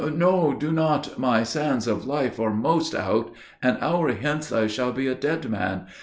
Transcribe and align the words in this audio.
"No, 0.15 0.55
do 0.55 0.71
not, 0.71 1.19
my 1.19 1.43
sands 1.43 1.85
of 1.85 2.07
life 2.07 2.39
are 2.39 2.49
most 2.51 2.95
out. 2.95 3.31
An 3.61 3.77
hour 3.81 4.11
hence, 4.13 4.51
I 4.51 4.65
shall 4.65 4.91
be 4.91 5.05
a 5.05 5.13
dead 5.13 5.47
man. 5.47 5.85